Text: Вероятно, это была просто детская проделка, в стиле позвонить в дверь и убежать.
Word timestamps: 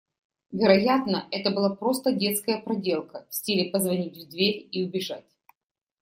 Вероятно, 0.51 1.27
это 1.29 1.51
была 1.51 1.75
просто 1.75 2.11
детская 2.11 2.57
проделка, 2.57 3.27
в 3.29 3.35
стиле 3.35 3.69
позвонить 3.69 4.17
в 4.17 4.29
дверь 4.31 4.67
и 4.71 4.83
убежать. 4.83 5.29